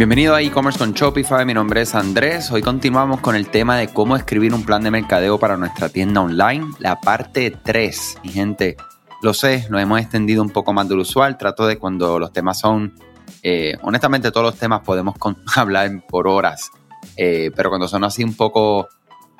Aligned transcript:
Bienvenido 0.00 0.34
a 0.34 0.40
e-commerce 0.40 0.78
con 0.78 0.94
Shopify, 0.94 1.44
mi 1.44 1.52
nombre 1.52 1.82
es 1.82 1.94
Andrés. 1.94 2.50
Hoy 2.50 2.62
continuamos 2.62 3.20
con 3.20 3.36
el 3.36 3.50
tema 3.50 3.76
de 3.76 3.88
cómo 3.88 4.16
escribir 4.16 4.54
un 4.54 4.64
plan 4.64 4.82
de 4.82 4.90
mercadeo 4.90 5.38
para 5.38 5.58
nuestra 5.58 5.90
tienda 5.90 6.22
online, 6.22 6.68
la 6.78 6.98
parte 7.02 7.50
3. 7.50 8.16
Mi 8.24 8.30
gente, 8.30 8.78
lo 9.20 9.34
sé, 9.34 9.66
nos 9.68 9.82
hemos 9.82 10.00
extendido 10.00 10.40
un 10.40 10.48
poco 10.48 10.72
más 10.72 10.88
de 10.88 10.94
lo 10.94 11.02
usual. 11.02 11.36
Trato 11.36 11.66
de 11.66 11.76
cuando 11.76 12.18
los 12.18 12.32
temas 12.32 12.58
son, 12.58 12.94
eh, 13.42 13.76
honestamente 13.82 14.30
todos 14.30 14.46
los 14.46 14.56
temas 14.56 14.80
podemos 14.80 15.16
hablar 15.54 15.90
por 16.08 16.28
horas, 16.28 16.70
eh, 17.18 17.50
pero 17.54 17.68
cuando 17.68 17.86
son 17.86 18.02
así 18.02 18.24
un 18.24 18.34
poco 18.34 18.88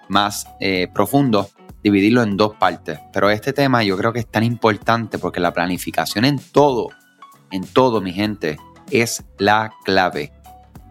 más 0.09 0.47
eh, 0.61 0.89
profundos, 0.93 1.55
dividirlo 1.83 2.23
en 2.23 2.37
dos 2.37 2.55
partes. 2.57 2.99
Pero 3.15 3.31
este 3.31 3.55
tema 3.55 3.83
yo 3.83 3.97
creo 3.97 4.13
que 4.13 4.21
es 4.21 4.31
tan 4.31 4.45
importante 4.45 5.17
porque 5.17 5.41
la 5.41 5.55
planificación 5.55 6.27
en 6.27 6.39
todo, 6.39 6.89
en 7.51 7.65
todo, 7.65 8.03
mi 8.03 8.13
gente, 8.13 8.59
es 8.91 9.25
la 9.39 9.73
clave. 9.87 10.35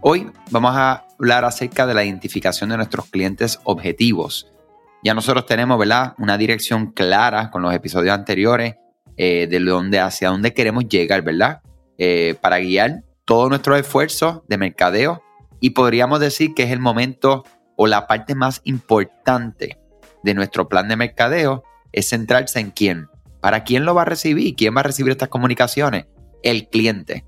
Hoy 0.01 0.31
vamos 0.49 0.77
a 0.77 1.05
hablar 1.19 1.43
acerca 1.43 1.85
de 1.85 1.93
la 1.93 2.05
identificación 2.05 2.69
de 2.69 2.77
nuestros 2.77 3.07
clientes 3.07 3.59
objetivos. 3.65 4.49
Ya 5.03 5.13
nosotros 5.13 5.45
tenemos, 5.45 5.77
¿verdad? 5.77 6.13
Una 6.17 6.37
dirección 6.37 6.93
clara 6.93 7.51
con 7.51 7.61
los 7.61 7.73
episodios 7.73 8.15
anteriores 8.15 8.75
eh, 9.17 9.47
de 9.49 9.59
dónde, 9.59 9.99
hacia 9.99 10.29
dónde 10.29 10.53
queremos 10.53 10.87
llegar, 10.87 11.21
¿verdad? 11.21 11.61
Eh, 11.97 12.35
para 12.39 12.59
guiar 12.59 13.03
todos 13.25 13.49
nuestros 13.49 13.77
esfuerzos 13.77 14.39
de 14.47 14.57
mercadeo 14.57 15.21
y 15.59 15.71
podríamos 15.71 16.21
decir 16.21 16.53
que 16.55 16.63
es 16.63 16.71
el 16.71 16.79
momento 16.79 17.43
o 17.75 17.85
la 17.85 18.07
parte 18.07 18.35
más 18.35 18.61
importante 18.63 19.79
de 20.23 20.33
nuestro 20.33 20.69
plan 20.69 20.87
de 20.87 20.95
mercadeo 20.95 21.63
es 21.91 22.07
centrarse 22.07 22.61
en 22.61 22.71
quién. 22.71 23.09
¿Para 23.41 23.65
quién 23.65 23.83
lo 23.83 23.95
va 23.95 24.03
a 24.03 24.05
recibir? 24.05 24.55
¿Quién 24.55 24.77
va 24.77 24.79
a 24.79 24.83
recibir 24.83 25.11
estas 25.11 25.27
comunicaciones? 25.27 26.05
El 26.41 26.69
cliente. 26.69 27.25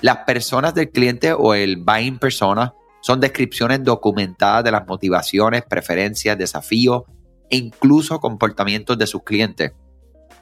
Las 0.00 0.18
personas 0.18 0.74
del 0.74 0.90
cliente 0.90 1.32
o 1.32 1.54
el 1.54 1.76
buying 1.76 2.18
persona 2.18 2.74
son 3.02 3.20
descripciones 3.20 3.82
documentadas 3.84 4.64
de 4.64 4.70
las 4.70 4.86
motivaciones, 4.86 5.62
preferencias, 5.62 6.38
desafíos 6.38 7.02
e 7.50 7.56
incluso 7.56 8.20
comportamientos 8.20 8.96
de 8.98 9.06
sus 9.06 9.22
clientes. 9.24 9.72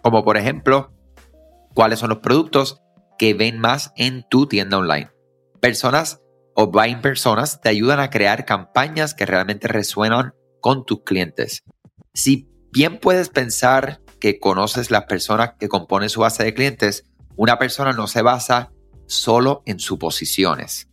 Como 0.03 0.25
por 0.25 0.37
ejemplo, 0.37 0.93
cuáles 1.75 1.99
son 1.99 2.11
los 2.11 2.19
productos 2.19 2.81
que 3.19 3.35
ven 3.35 3.59
más 3.59 3.93
en 3.97 4.25
tu 4.29 4.47
tienda 4.47 4.79
online. 4.79 5.11
Personas 5.61 6.21
o 6.55 6.69
buying 6.69 7.01
personas 7.01 7.61
te 7.61 7.69
ayudan 7.69 8.01
a 8.01 8.11
crear 8.11 8.45
campañas 8.45 9.15
que 9.15 9.27
realmente 9.27 9.69
resuenan 9.69 10.35
con 10.61 10.85
tus 10.85 11.03
clientes. 11.03 11.65
Si 12.15 12.49
bien 12.73 12.99
puedes 12.99 13.29
pensar 13.29 14.01
que 14.21 14.39
conoces 14.39 14.91
las 14.91 15.05
personas 15.05 15.55
que 15.59 15.69
componen 15.69 16.09
su 16.09 16.21
base 16.21 16.45
de 16.45 16.55
clientes, 16.55 17.05
una 17.37 17.59
persona 17.59 17.93
no 17.93 18.07
se 18.09 18.23
basa 18.23 18.73
solo 19.09 19.63
en 19.67 19.81
suposiciones. 19.81 20.89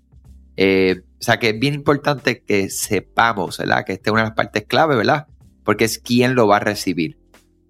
Eh, 0.58 1.02
o 1.20 1.24
sea 1.24 1.38
que 1.38 1.50
es 1.50 1.60
bien 1.60 1.74
importante 1.74 2.44
que 2.44 2.70
sepamos, 2.70 3.58
¿verdad? 3.58 3.86
Que 3.86 3.94
esta 3.94 4.10
es 4.10 4.14
una 4.14 4.22
de 4.24 4.30
las 4.30 4.36
partes 4.36 4.66
clave, 4.66 4.96
¿verdad? 4.96 5.28
Porque 5.64 5.86
es 5.86 6.00
quién 6.00 6.36
lo 6.36 6.48
va 6.48 6.58
a 6.58 6.62
recibir. 6.62 7.20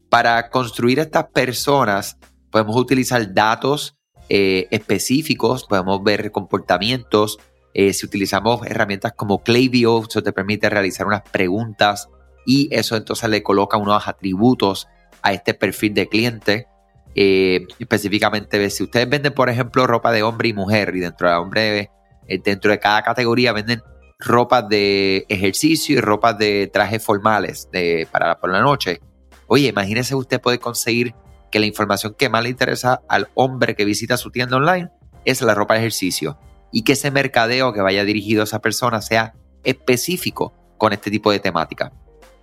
Para 0.09 0.49
construir 0.49 0.99
estas 0.99 1.25
personas 1.29 2.17
podemos 2.51 2.75
utilizar 2.77 3.33
datos 3.33 3.97
eh, 4.29 4.67
específicos, 4.71 5.65
podemos 5.65 6.03
ver 6.03 6.31
comportamientos. 6.31 7.37
Eh, 7.73 7.93
si 7.93 8.05
utilizamos 8.05 8.65
herramientas 8.65 9.13
como 9.13 9.43
Klaviyo, 9.43 10.03
eso 10.07 10.23
te 10.23 10.31
permite 10.31 10.69
realizar 10.69 11.05
unas 11.05 11.23
preguntas 11.23 12.07
y 12.45 12.69
eso 12.71 12.95
entonces 12.95 13.29
le 13.29 13.43
coloca 13.43 13.77
unos 13.77 14.07
atributos 14.07 14.87
a 15.21 15.33
este 15.33 15.53
perfil 15.53 15.93
de 15.93 16.07
cliente. 16.07 16.67
Eh, 17.15 17.65
específicamente, 17.79 18.69
si 18.69 18.83
ustedes 18.83 19.09
venden, 19.09 19.33
por 19.33 19.49
ejemplo, 19.49 19.87
ropa 19.87 20.11
de 20.11 20.21
hombre 20.21 20.49
y 20.49 20.53
mujer, 20.53 20.93
y 20.95 20.99
dentro 20.99 21.29
de 21.29 21.35
hombre, 21.35 21.91
eh, 22.27 22.41
dentro 22.43 22.71
de 22.71 22.79
cada 22.79 23.01
categoría 23.03 23.53
venden 23.53 23.81
ropa 24.19 24.61
de 24.61 25.25
ejercicio 25.29 25.97
y 25.97 26.01
ropa 26.01 26.33
de 26.33 26.69
trajes 26.71 27.03
formales 27.03 27.69
de, 27.71 28.07
para 28.11 28.39
por 28.39 28.51
la 28.51 28.61
noche. 28.61 28.99
Oye, 29.47 29.69
imagínese 29.69 30.15
usted 30.15 30.41
puede 30.41 30.59
conseguir 30.59 31.15
que 31.51 31.59
la 31.59 31.65
información 31.65 32.15
que 32.17 32.29
más 32.29 32.43
le 32.43 32.49
interesa 32.49 33.01
al 33.07 33.29
hombre 33.33 33.75
que 33.75 33.85
visita 33.85 34.17
su 34.17 34.31
tienda 34.31 34.57
online 34.57 34.89
es 35.23 35.41
la 35.41 35.53
ropa 35.53 35.75
de 35.75 35.81
ejercicio 35.81 36.37
y 36.71 36.83
que 36.83 36.93
ese 36.93 37.11
mercadeo 37.11 37.71
que 37.71 37.81
vaya 37.81 38.03
dirigido 38.03 38.41
a 38.41 38.43
esa 38.45 38.59
persona 38.59 39.01
sea 39.01 39.35
específico 39.63 40.53
con 40.77 40.91
este 40.91 41.09
tipo 41.09 41.31
de 41.31 41.39
temática. 41.39 41.93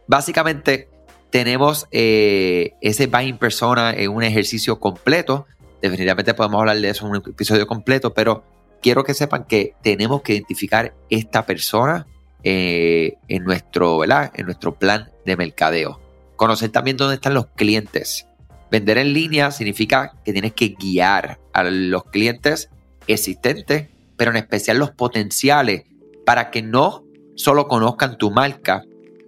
Básicamente, 0.07 0.89
tenemos 1.33 1.89
eh, 1.91 2.75
ese 2.83 3.07
buying 3.07 3.39
persona 3.39 3.95
en 3.95 4.11
un 4.11 4.23
ejercicio 4.23 4.79
completo. 4.79 5.47
Definitivamente 5.81 6.35
podemos 6.35 6.61
hablar 6.61 6.79
de 6.79 6.91
eso 6.91 7.07
en 7.07 7.13
un 7.13 7.17
episodio 7.17 7.67
completo, 7.67 8.13
pero 8.13 8.45
quiero 8.83 9.03
que 9.03 9.15
sepan 9.15 9.45
que 9.45 9.75
tenemos 9.83 10.21
que 10.21 10.35
identificar 10.35 10.95
esta 11.09 11.47
persona 11.47 12.07
eh, 12.45 13.15
en, 13.29 13.45
nuestro, 13.45 14.05
en 14.05 14.45
nuestro 14.45 14.75
plan 14.75 15.11
de 15.25 15.39
mercadeo. 15.39 15.99
Conocer 16.37 16.69
también 16.69 16.99
dónde 16.99 17.15
están 17.15 17.33
los 17.33 17.47
clientes. 17.47 18.27
Vender 18.71 18.99
en 18.99 19.15
línea 19.15 19.53
significa 19.53 20.13
que 20.27 20.35
tienes 20.35 20.53
que 20.53 20.77
guiar 20.79 21.41
a 21.55 21.65
los 21.65 22.05
clientes 22.05 22.69
existentes, 23.07 23.89
pero 24.19 24.33
en 24.33 24.37
especial 24.37 24.77
los 24.77 24.91
potenciales, 24.91 25.85
para 26.27 26.51
que 26.51 26.61
no 26.61 27.05
solo 27.37 27.69
conozcan 27.69 28.19
tu 28.19 28.31
marca, 28.31 28.85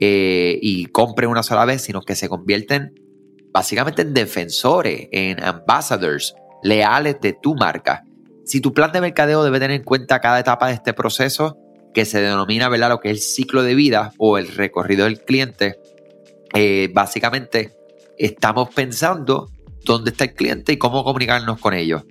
eh, 0.06 0.58
y 0.60 0.84
compren 0.86 1.30
una 1.30 1.42
sola 1.42 1.64
vez, 1.64 1.80
sino 1.80 2.02
que 2.02 2.14
se 2.14 2.28
convierten 2.28 2.92
básicamente 3.52 4.02
en 4.02 4.12
defensores, 4.12 5.08
en 5.12 5.42
ambassadors 5.42 6.34
leales 6.62 7.22
de 7.22 7.32
tu 7.32 7.54
marca. 7.54 8.04
Si 8.44 8.60
tu 8.60 8.74
plan 8.74 8.92
de 8.92 9.00
mercadeo 9.00 9.42
debe 9.42 9.60
tener 9.60 9.78
en 9.78 9.82
cuenta 9.82 10.20
cada 10.20 10.38
etapa 10.40 10.68
de 10.68 10.74
este 10.74 10.92
proceso, 10.92 11.56
que 11.94 12.04
se 12.04 12.20
denomina 12.20 12.68
¿verdad? 12.68 12.90
lo 12.90 13.00
que 13.00 13.10
es 13.10 13.16
el 13.16 13.22
ciclo 13.22 13.62
de 13.62 13.74
vida 13.74 14.12
o 14.18 14.36
el 14.36 14.48
recorrido 14.48 15.04
del 15.04 15.20
cliente, 15.20 15.78
eh, 16.52 16.90
básicamente 16.92 17.72
estamos 18.18 18.74
pensando 18.74 19.48
dónde 19.86 20.10
está 20.10 20.24
el 20.24 20.34
cliente 20.34 20.74
y 20.74 20.76
cómo 20.76 21.02
comunicarnos 21.02 21.58
con 21.60 21.72
ellos. 21.72 22.02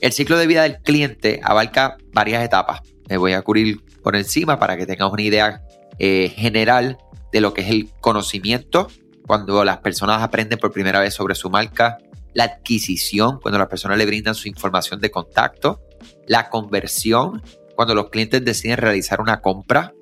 El 0.00 0.12
ciclo 0.12 0.38
de 0.38 0.46
vida 0.46 0.62
del 0.62 0.78
cliente 0.78 1.40
abarca 1.42 1.98
varias 2.14 2.42
etapas. 2.42 2.80
Me 3.10 3.18
voy 3.18 3.34
a 3.34 3.42
cubrir 3.42 3.82
por 4.02 4.16
encima 4.16 4.58
para 4.58 4.78
que 4.78 4.86
tengas 4.86 5.12
una 5.12 5.22
idea 5.22 5.60
eh, 5.98 6.32
general 6.34 6.96
de 7.32 7.40
lo 7.40 7.54
que 7.54 7.62
es 7.62 7.70
el 7.70 7.90
conocimiento, 8.00 8.88
cuando 9.26 9.64
las 9.64 9.78
personas 9.78 10.22
aprenden 10.22 10.58
por 10.58 10.72
primera 10.72 11.00
vez 11.00 11.14
sobre 11.14 11.34
su 11.34 11.50
marca, 11.50 11.98
la 12.34 12.44
adquisición, 12.44 13.40
cuando 13.40 13.58
las 13.58 13.68
personas 13.68 13.98
le 13.98 14.06
brindan 14.06 14.34
su 14.34 14.48
información 14.48 15.00
de 15.00 15.10
contacto, 15.10 15.80
la 16.26 16.48
conversión, 16.50 17.42
cuando 17.74 17.94
los 17.94 18.10
clientes 18.10 18.44
deciden 18.44 18.76
realizar 18.76 19.20
una 19.20 19.40
compra, 19.40 19.92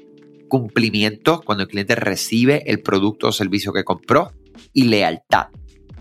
cumplimiento, 0.49 1.43
cuando 1.45 1.65
el 1.65 1.69
cliente 1.69 1.95
recibe 1.95 2.63
el 2.67 2.83
producto 2.83 3.29
o 3.29 3.33
servicio 3.33 3.73
que 3.73 3.85
compró, 3.85 4.33
y 4.73 4.85
lealtad, 4.85 5.47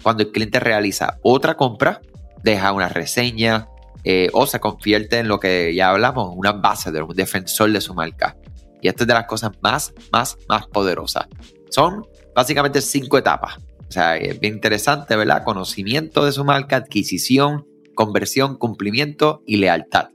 cuando 0.02 0.24
el 0.24 0.32
cliente 0.32 0.60
realiza 0.60 1.18
otra 1.24 1.56
compra, 1.56 2.02
deja 2.44 2.72
una 2.74 2.90
reseña 2.90 3.68
eh, 4.04 4.30
o 4.34 4.46
se 4.46 4.60
convierte 4.60 5.20
en 5.20 5.28
lo 5.28 5.40
que 5.40 5.74
ya 5.74 5.90
hablamos, 5.90 6.34
un 6.36 6.46
ambassador, 6.46 7.04
un 7.04 7.16
defensor 7.16 7.72
de 7.72 7.80
su 7.80 7.94
marca. 7.94 8.36
Y 8.84 8.90
esta 8.90 9.04
es 9.04 9.08
de 9.08 9.14
las 9.14 9.26
cosas 9.26 9.52
más, 9.62 9.94
más, 10.12 10.38
más 10.50 10.68
poderosas. 10.68 11.26
Son 11.70 12.06
básicamente 12.36 12.82
cinco 12.82 13.18
etapas. 13.18 13.58
O 13.88 13.92
sea, 13.92 14.18
es 14.18 14.40
bien 14.40 14.56
interesante, 14.56 15.16
¿verdad? 15.16 15.44
Conocimiento 15.44 16.26
de 16.26 16.34
su 16.34 16.44
marca, 16.44 16.76
adquisición, 16.76 17.66
conversión, 17.96 18.58
cumplimiento 18.58 19.42
y 19.46 19.58
lealtad. 19.58 20.10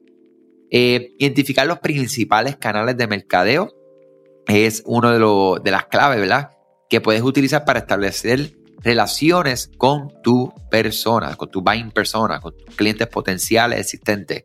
Eh, 0.71 1.15
identificar 1.19 1.67
los 1.67 1.79
principales 1.79 2.57
canales 2.57 2.99
de 2.99 3.07
mercadeo 3.07 3.73
es 4.47 4.83
uno 4.85 5.13
de, 5.13 5.63
de 5.63 5.71
las 5.71 5.87
claves, 5.87 6.21
¿verdad? 6.21 6.51
Que 6.91 7.01
puedes 7.01 7.23
utilizar 7.23 7.65
para 7.65 7.79
establecer 7.79 8.53
relaciones 8.83 9.71
con 9.79 10.13
tu 10.23 10.53
persona, 10.71 11.37
con 11.37 11.51
tu 11.51 11.63
buying 11.63 11.91
persona, 11.91 12.41
con 12.41 12.55
tus 12.55 12.75
clientes 12.77 13.07
potenciales 13.07 13.81
existentes. 13.81 14.45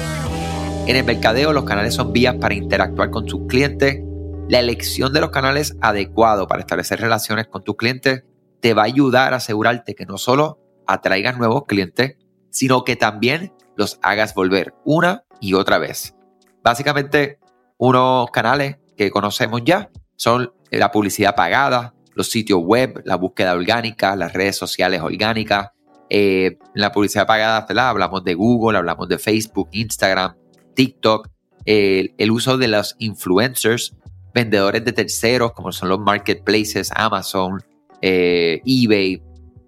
En 0.87 0.95
el 0.95 1.03
mercadeo 1.05 1.53
los 1.53 1.63
canales 1.63 1.93
son 1.93 2.11
vías 2.11 2.35
para 2.35 2.55
interactuar 2.55 3.11
con 3.11 3.25
tus 3.25 3.47
clientes. 3.47 4.01
La 4.49 4.59
elección 4.59 5.13
de 5.13 5.21
los 5.21 5.29
canales 5.29 5.77
adecuados 5.79 6.47
para 6.47 6.61
establecer 6.61 6.99
relaciones 6.99 7.47
con 7.47 7.63
tus 7.63 7.77
clientes 7.77 8.23
te 8.59 8.73
va 8.73 8.81
a 8.81 8.85
ayudar 8.85 9.33
a 9.33 9.37
asegurarte 9.37 9.95
que 9.95 10.05
no 10.05 10.17
solo 10.17 10.59
atraigas 10.87 11.37
nuevos 11.37 11.65
clientes, 11.67 12.17
sino 12.49 12.83
que 12.83 12.95
también 12.95 13.53
los 13.77 13.99
hagas 14.01 14.33
volver 14.33 14.73
una 14.83 15.23
y 15.39 15.53
otra 15.53 15.77
vez. 15.77 16.15
Básicamente, 16.63 17.39
unos 17.77 18.29
canales 18.31 18.77
que 18.97 19.11
conocemos 19.11 19.61
ya 19.63 19.89
son 20.15 20.51
la 20.71 20.91
publicidad 20.91 21.35
pagada, 21.35 21.93
los 22.13 22.29
sitios 22.29 22.59
web, 22.61 23.01
la 23.05 23.15
búsqueda 23.15 23.53
orgánica, 23.53 24.15
las 24.15 24.33
redes 24.33 24.57
sociales 24.57 25.01
orgánicas. 25.01 25.69
Eh, 26.09 26.57
la 26.73 26.91
publicidad 26.91 27.25
pagada, 27.25 27.65
¿verdad? 27.65 27.87
hablamos 27.87 28.21
de 28.25 28.33
Google, 28.33 28.77
hablamos 28.77 29.07
de 29.07 29.17
Facebook, 29.17 29.69
Instagram, 29.71 30.35
TikTok, 30.81 31.29
el 31.65 32.31
uso 32.31 32.57
de 32.57 32.67
los 32.67 32.95
influencers, 32.97 33.95
vendedores 34.33 34.83
de 34.83 34.93
terceros, 34.93 35.51
como 35.51 35.71
son 35.71 35.89
los 35.89 35.99
marketplaces, 35.99 36.89
Amazon, 36.95 37.63
eh, 38.01 38.61
eBay, 38.65 39.21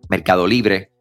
Mercado 0.09 0.47
Libre. 0.47 0.91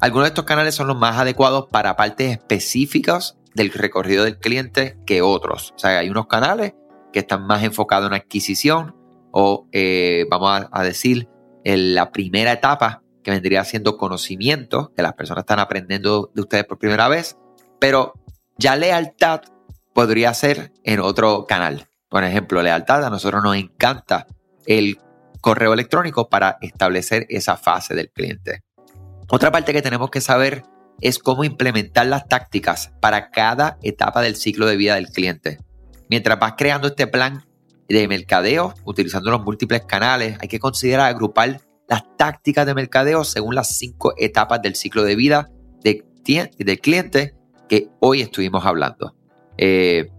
Algunos 0.00 0.24
de 0.24 0.28
estos 0.30 0.46
canales 0.46 0.74
son 0.74 0.88
los 0.88 0.98
más 0.98 1.16
adecuados 1.16 1.68
para 1.70 1.94
partes 1.94 2.32
específicas 2.32 3.38
del 3.54 3.70
recorrido 3.70 4.24
del 4.24 4.40
cliente 4.40 4.98
que 5.06 5.22
otros. 5.22 5.72
O 5.76 5.78
sea, 5.78 6.00
hay 6.00 6.10
unos 6.10 6.26
canales 6.26 6.74
que 7.12 7.20
están 7.20 7.46
más 7.46 7.62
enfocados 7.62 8.08
en 8.08 8.14
adquisición 8.14 8.96
o, 9.30 9.68
eh, 9.70 10.26
vamos 10.28 10.66
a, 10.72 10.82
decir, 10.82 11.28
en 11.62 11.94
la 11.94 12.10
primera 12.10 12.50
etapa 12.50 13.04
que 13.22 13.30
vendría 13.30 13.62
siendo 13.62 13.96
conocimiento, 13.96 14.92
que 14.96 15.02
las 15.02 15.12
personas 15.12 15.42
están 15.42 15.60
aprendiendo 15.60 16.32
de 16.34 16.40
ustedes 16.40 16.64
por 16.64 16.78
primera 16.78 17.06
vez, 17.06 17.38
pero 17.78 18.14
ya 18.58 18.74
lealtad 18.74 19.42
podría 19.94 20.32
ser 20.34 20.72
en 20.84 21.00
otro 21.00 21.46
canal. 21.46 21.88
Por 22.08 22.24
ejemplo, 22.24 22.62
lealtad, 22.62 23.04
a 23.04 23.10
nosotros 23.10 23.42
nos 23.42 23.56
encanta 23.56 24.26
el 24.66 24.98
correo 25.40 25.72
electrónico 25.72 26.28
para 26.28 26.58
establecer 26.60 27.26
esa 27.28 27.56
fase 27.56 27.94
del 27.94 28.10
cliente. 28.10 28.62
Otra 29.28 29.50
parte 29.50 29.72
que 29.72 29.82
tenemos 29.82 30.10
que 30.10 30.20
saber 30.20 30.62
es 31.00 31.18
cómo 31.18 31.42
implementar 31.42 32.06
las 32.06 32.28
tácticas 32.28 32.92
para 33.00 33.30
cada 33.30 33.78
etapa 33.82 34.22
del 34.22 34.36
ciclo 34.36 34.66
de 34.66 34.76
vida 34.76 34.94
del 34.94 35.08
cliente. 35.08 35.58
Mientras 36.08 36.38
vas 36.38 36.54
creando 36.56 36.88
este 36.88 37.06
plan 37.06 37.44
de 37.88 38.08
mercadeo, 38.08 38.74
utilizando 38.84 39.30
los 39.30 39.42
múltiples 39.42 39.82
canales, 39.86 40.38
hay 40.40 40.48
que 40.48 40.60
considerar 40.60 41.08
agrupar 41.08 41.60
las 41.88 42.04
tácticas 42.16 42.66
de 42.66 42.74
mercadeo 42.74 43.24
según 43.24 43.54
las 43.54 43.76
cinco 43.76 44.14
etapas 44.16 44.62
del 44.62 44.76
ciclo 44.76 45.02
de 45.02 45.16
vida 45.16 45.50
del 45.82 46.80
cliente 46.80 47.34
que 47.68 47.88
hoy 48.00 48.22
estuvimos 48.22 48.64
hablando. 48.64 49.14
Eh, 49.64 50.10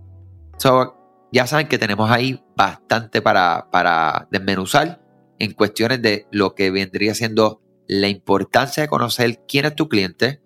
ya 1.34 1.48
saben 1.48 1.68
que 1.68 1.78
tenemos 1.78 2.10
ahí 2.10 2.42
bastante 2.56 3.22
para, 3.22 3.68
para 3.72 4.30
desmenuzar 4.32 5.02
en 5.38 5.52
cuestiones 5.52 6.02
de 6.02 6.28
lo 6.32 6.56
que 6.56 6.72
vendría 6.72 7.14
siendo 7.14 7.62
la 7.86 8.08
importancia 8.08 8.84
de 8.84 8.88
conocer 8.88 9.42
quién 9.46 9.66
es 9.66 9.76
tu 9.76 9.90
cliente, 9.90 10.42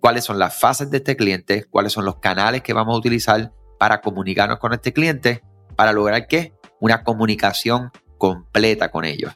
cuáles 0.00 0.24
son 0.24 0.40
las 0.40 0.58
fases 0.58 0.90
de 0.90 0.96
este 0.96 1.16
cliente, 1.16 1.64
cuáles 1.70 1.92
son 1.92 2.04
los 2.04 2.16
canales 2.16 2.62
que 2.62 2.72
vamos 2.72 2.96
a 2.96 2.98
utilizar 2.98 3.52
para 3.78 4.00
comunicarnos 4.00 4.58
con 4.58 4.72
este 4.72 4.92
cliente, 4.92 5.44
para 5.76 5.92
lograr 5.92 6.26
que 6.26 6.52
una 6.80 7.04
comunicación 7.04 7.92
completa 8.18 8.90
con 8.90 9.04
ellos. 9.04 9.32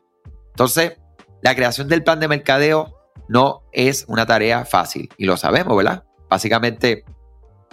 Entonces, 0.49 0.99
la 1.41 1.55
creación 1.55 1.87
del 1.87 2.03
plan 2.03 2.19
de 2.19 2.27
mercadeo 2.27 2.97
no 3.29 3.63
es 3.71 4.07
una 4.09 4.27
tarea 4.27 4.65
fácil 4.65 5.09
y 5.17 5.27
lo 5.27 5.37
sabemos, 5.37 5.77
¿verdad? 5.77 6.03
Básicamente 6.29 7.05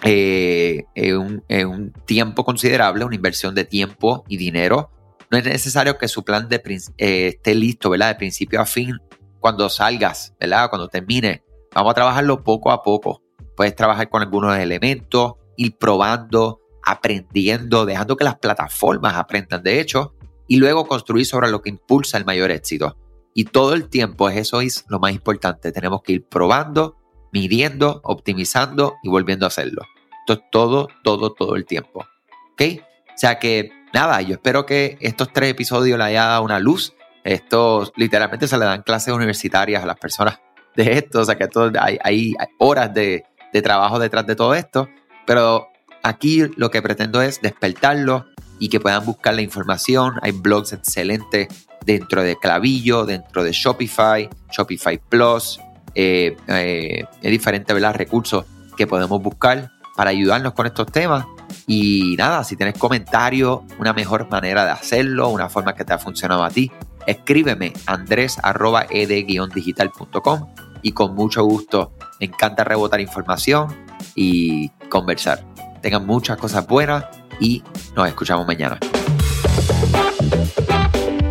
eh, 0.03 0.85
es, 0.95 1.13
un, 1.13 1.93
tiempo 2.05 2.43
considerable, 2.43 3.05
una 3.05 3.15
inversión 3.15 3.55
de 3.55 3.65
tiempo 3.65 4.23
y 4.27 4.37
dinero. 4.37 4.89
No 5.29 5.37
es 5.37 5.45
necesario 5.45 5.97
que 5.97 6.07
su 6.07 6.23
plan 6.23 6.49
de, 6.49 6.61
eh, 6.97 7.27
esté 7.27 7.55
listo, 7.55 7.89
¿verdad? 7.89 8.09
De 8.09 8.15
principio 8.15 8.61
a 8.61 8.65
fin 8.65 8.97
cuando 9.39 9.69
salgas, 9.69 10.33
¿verdad? 10.39 10.69
Cuando 10.69 10.87
termine. 10.87 11.43
Vamos 11.73 11.91
a 11.91 11.95
trabajarlo 11.95 12.43
poco 12.43 12.71
a 12.71 12.83
poco. 12.83 13.21
Puedes 13.55 13.75
trabajar 13.75 14.09
con 14.09 14.21
algunos 14.21 14.57
elementos, 14.57 15.33
ir 15.55 15.77
probando, 15.77 16.61
aprendiendo, 16.83 17.85
dejando 17.85 18.17
que 18.17 18.23
las 18.23 18.37
plataformas 18.37 19.15
aprendan 19.15 19.63
de 19.63 19.79
hecho, 19.79 20.15
y 20.47 20.57
luego 20.57 20.85
construir 20.85 21.25
sobre 21.25 21.49
lo 21.49 21.61
que 21.61 21.69
impulsa 21.69 22.17
el 22.17 22.25
mayor 22.25 22.51
éxito. 22.51 22.97
Y 23.33 23.45
todo 23.45 23.73
el 23.73 23.87
tiempo, 23.87 24.29
eso 24.29 24.61
es 24.61 24.85
lo 24.89 24.99
más 24.99 25.13
importante. 25.13 25.71
Tenemos 25.71 26.01
que 26.01 26.13
ir 26.13 26.25
probando, 26.25 26.97
midiendo, 27.31 28.01
optimizando 28.03 28.95
y 29.03 29.09
volviendo 29.09 29.45
a 29.45 29.47
hacerlo. 29.47 29.83
Esto 30.21 30.33
es 30.33 30.39
todo, 30.51 30.87
todo, 31.03 31.33
todo 31.33 31.55
el 31.55 31.65
tiempo. 31.65 32.05
¿Ok? 32.53 32.61
O 32.81 33.17
sea 33.17 33.39
que, 33.39 33.71
nada, 33.93 34.21
yo 34.21 34.33
espero 34.33 34.65
que 34.65 34.97
estos 35.01 35.31
tres 35.33 35.51
episodios 35.51 35.97
le 35.97 36.03
haya 36.03 36.25
dado 36.25 36.43
una 36.43 36.59
luz. 36.59 36.93
Esto 37.23 37.91
literalmente 37.95 38.47
se 38.47 38.57
le 38.57 38.65
dan 38.65 38.83
clases 38.83 39.13
universitarias 39.13 39.83
a 39.83 39.85
las 39.85 39.97
personas 39.97 40.39
de 40.75 40.93
esto. 40.93 41.21
O 41.21 41.25
sea 41.25 41.35
que 41.35 41.47
hay, 41.79 41.97
hay, 42.03 42.33
horas 42.57 42.93
de, 42.93 43.25
de 43.53 43.61
trabajo 43.61 43.99
detrás 43.99 44.25
de 44.27 44.35
todo 44.35 44.53
esto. 44.55 44.89
Pero 45.25 45.69
aquí 46.03 46.43
lo 46.55 46.71
que 46.71 46.81
pretendo 46.81 47.21
es 47.21 47.41
despertarlo 47.41 48.25
y 48.59 48.69
que 48.69 48.79
puedan 48.79 49.05
buscar 49.05 49.33
la 49.33 49.41
información. 49.41 50.15
Hay 50.21 50.31
blogs 50.31 50.73
excelentes 50.73 51.47
dentro 51.85 52.21
de 52.21 52.35
Clavillo, 52.37 53.05
dentro 53.05 53.43
de 53.43 53.51
Shopify, 53.51 54.29
Shopify 54.51 54.99
Plus, 55.09 55.59
eh, 55.95 56.37
eh, 56.47 57.05
es 57.21 57.31
diferente 57.31 57.73
¿verdad? 57.73 57.95
recursos 57.95 58.45
que 58.77 58.87
podemos 58.87 59.21
buscar 59.21 59.71
para 59.95 60.11
ayudarnos 60.11 60.53
con 60.53 60.65
estos 60.65 60.89
temas. 60.91 61.25
Y 61.67 62.15
nada, 62.17 62.43
si 62.43 62.55
tienes 62.55 62.75
comentarios, 62.77 63.61
una 63.77 63.93
mejor 63.93 64.27
manera 64.29 64.65
de 64.65 64.71
hacerlo, 64.71 65.29
una 65.29 65.47
forma 65.49 65.75
que 65.75 65.85
te 65.85 65.93
ha 65.93 65.97
funcionado 65.97 66.43
a 66.43 66.49
ti, 66.49 66.71
escríbeme 67.05 67.73
andres.ed-digital.com 67.85 70.47
y 70.81 70.93
con 70.93 71.13
mucho 71.13 71.43
gusto 71.43 71.91
me 72.19 72.25
encanta 72.27 72.63
rebotar 72.63 73.01
información 73.01 73.67
y 74.15 74.69
conversar. 74.89 75.43
Tengan 75.81 76.05
muchas 76.05 76.37
cosas 76.37 76.65
buenas 76.67 77.05
y 77.39 77.63
nos 77.95 78.07
escuchamos 78.07 78.45
mañana. 78.47 78.79